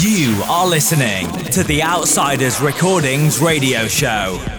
[0.00, 4.57] You are listening to the Outsiders Recordings radio show.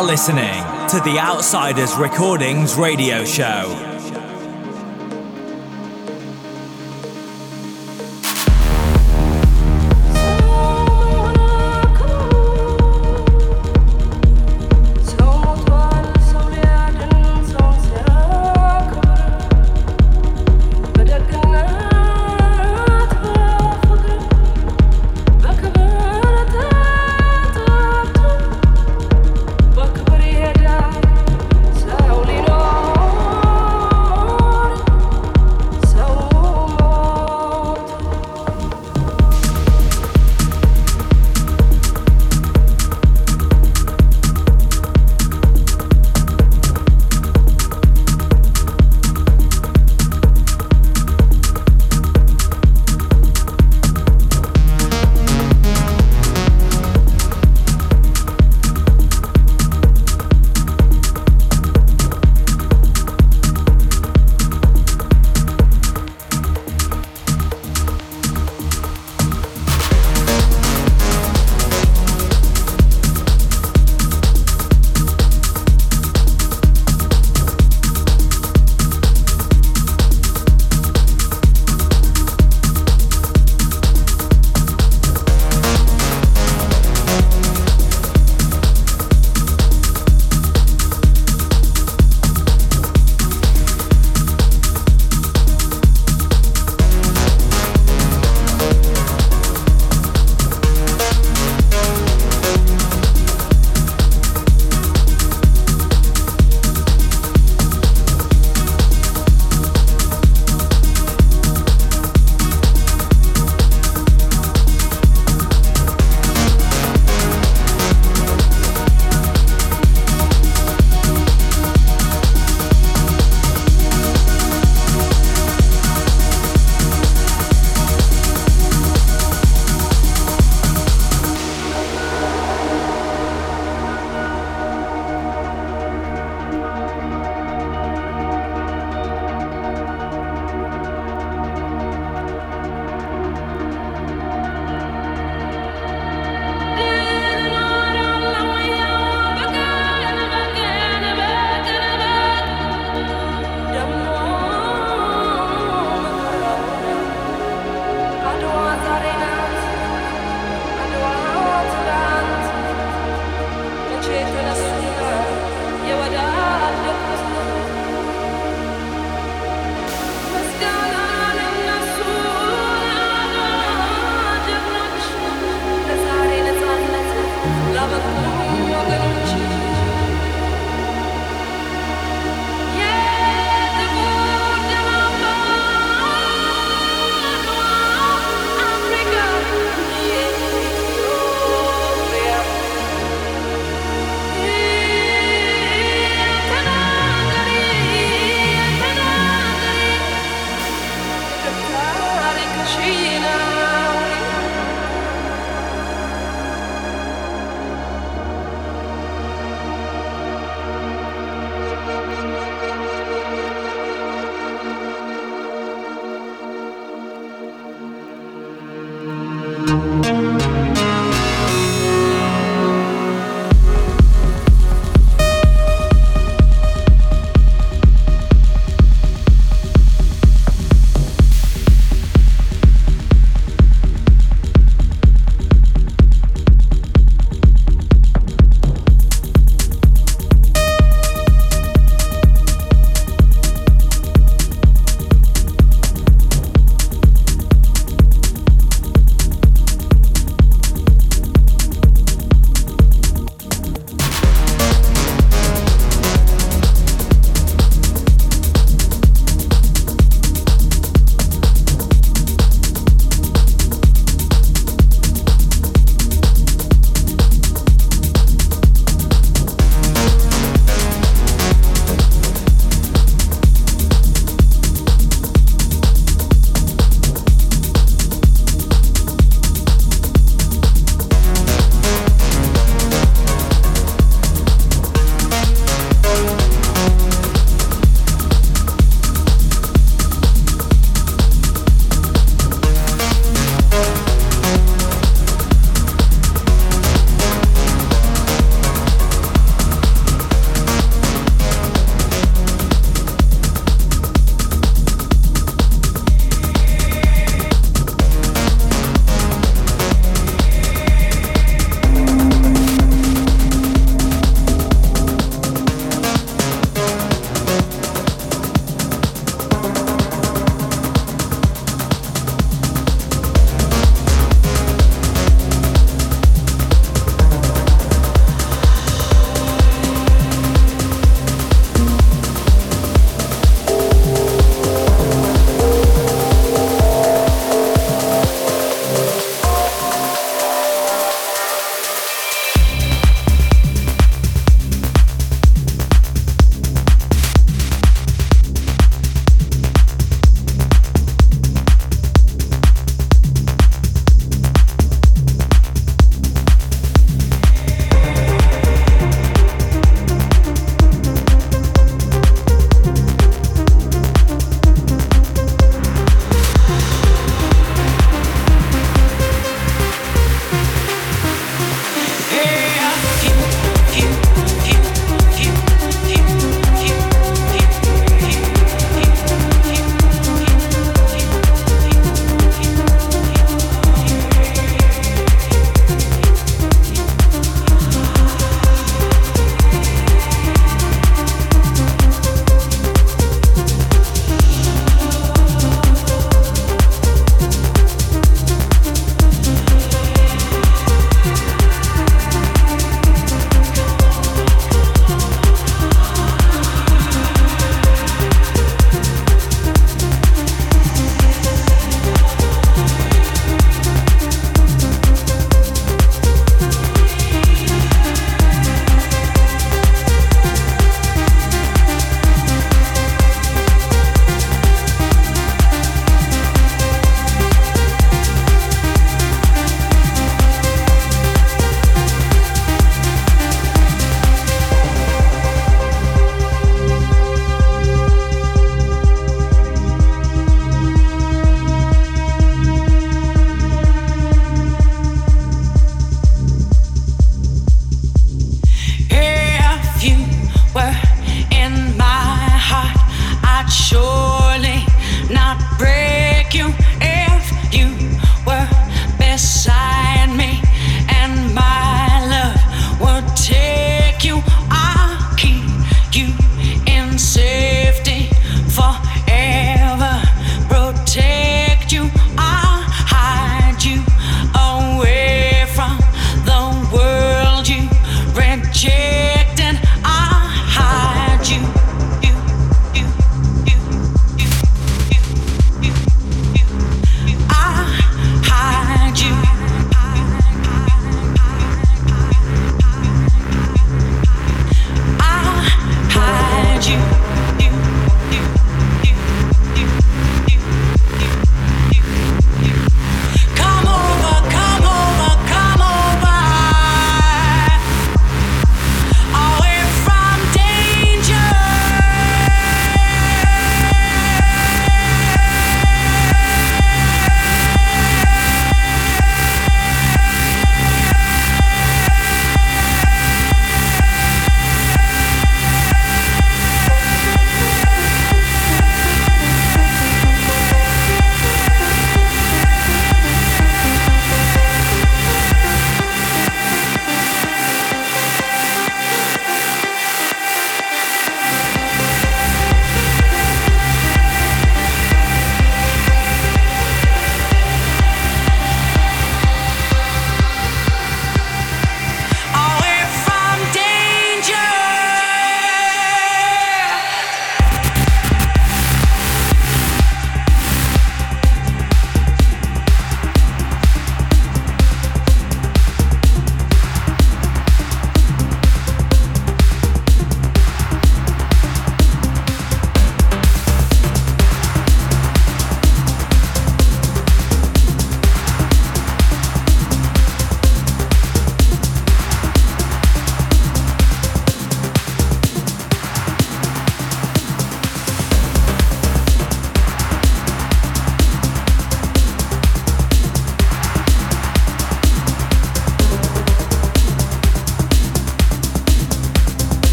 [0.00, 3.89] Are listening to the Outsiders Recordings radio show.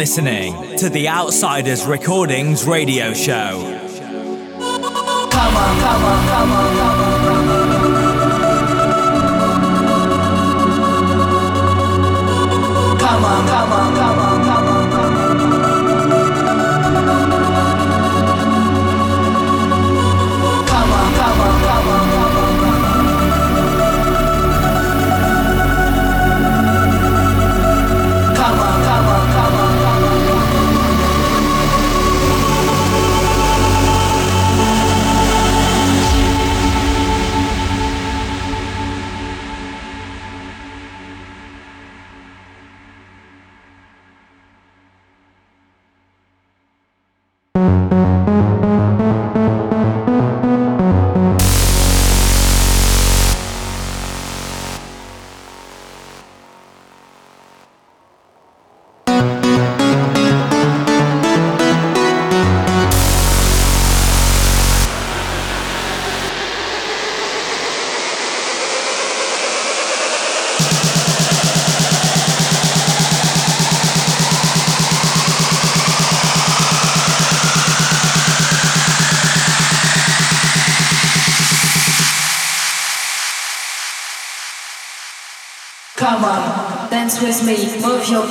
[0.00, 3.60] Listening to the Outsiders Recordings radio show.
[4.58, 6.29] Come on, come on,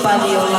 [0.02, 0.59] Move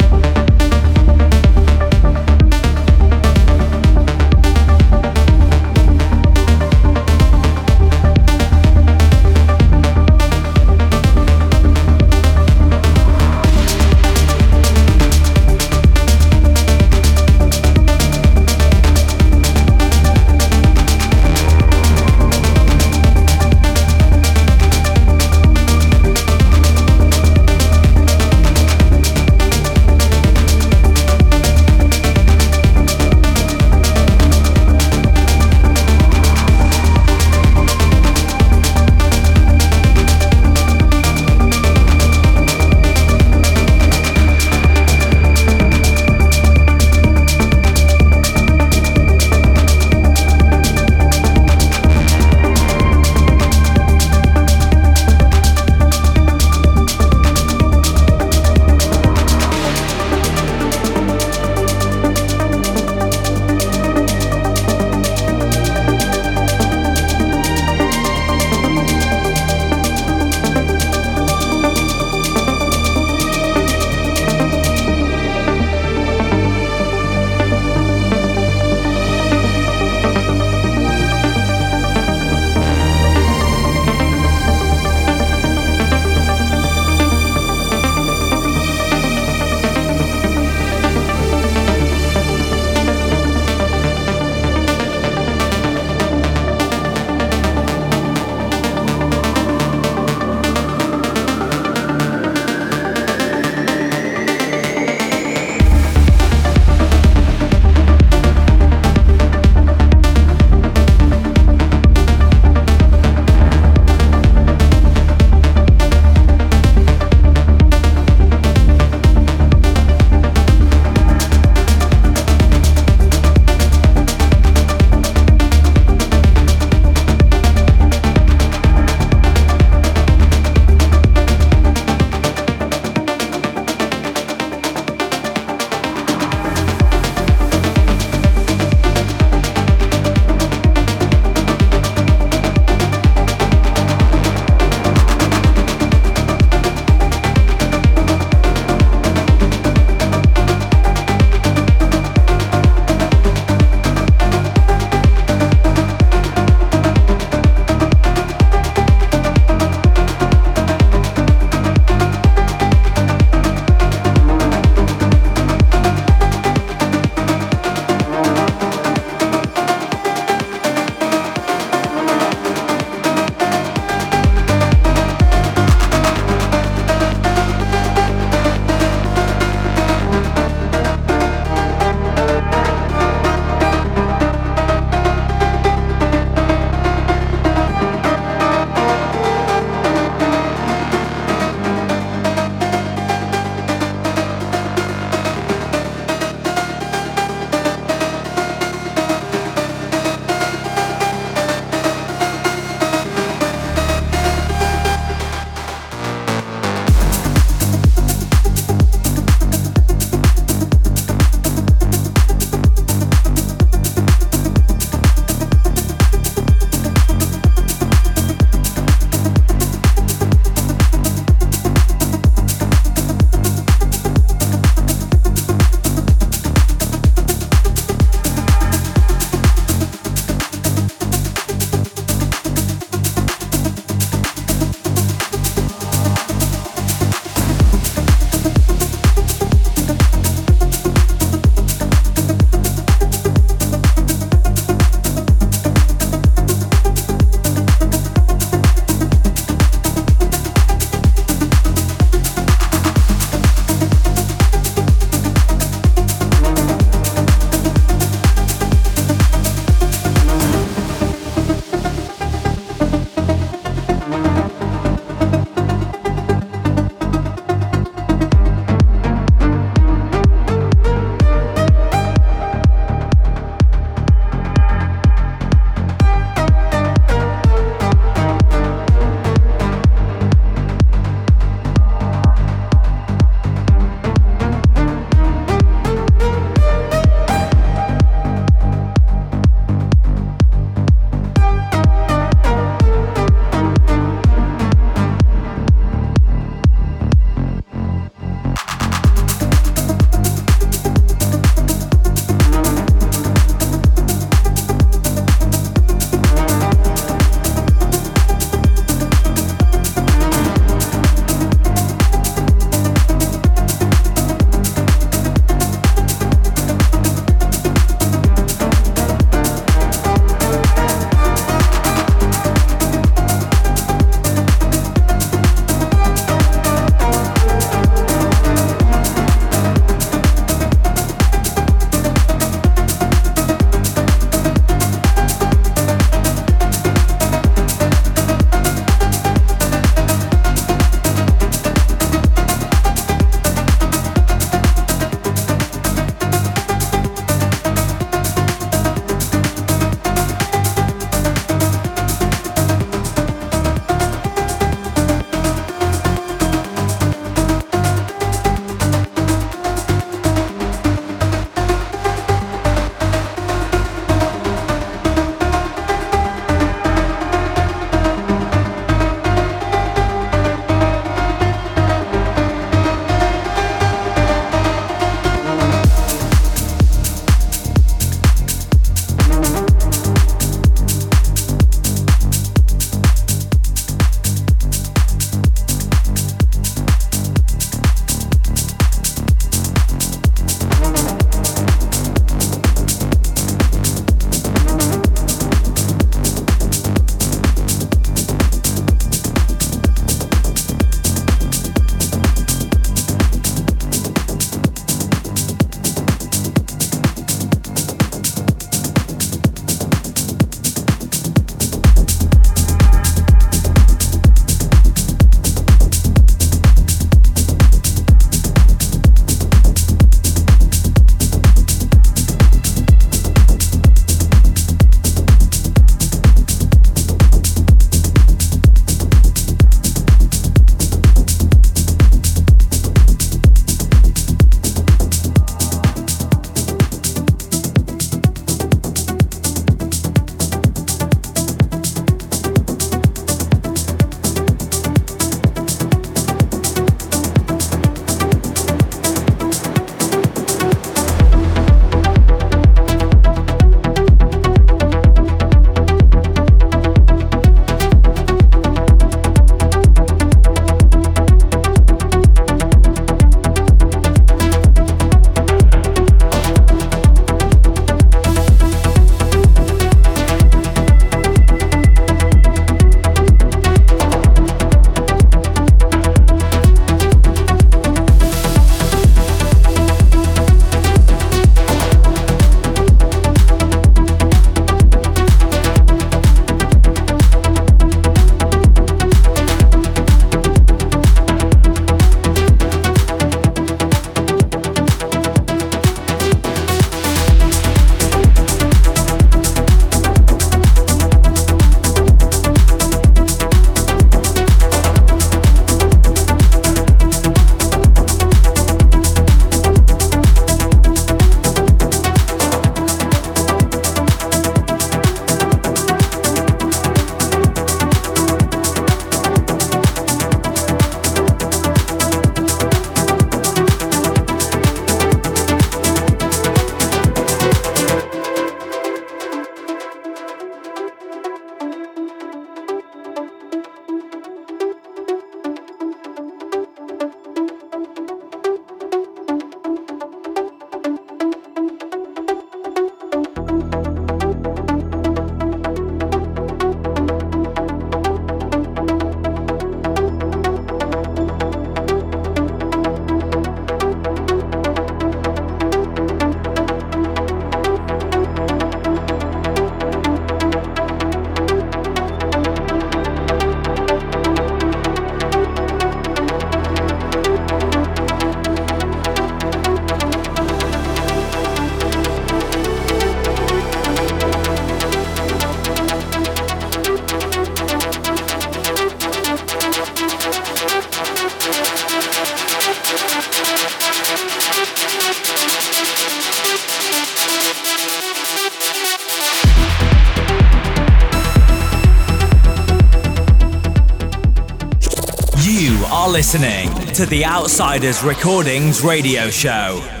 [596.95, 600.00] to the Outsiders Recordings radio show.